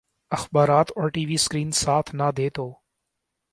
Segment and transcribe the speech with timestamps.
[0.31, 2.67] اخبارات اور T V screen ساتھ نہ دے تو